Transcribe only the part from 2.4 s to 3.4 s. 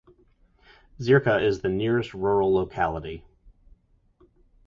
locality.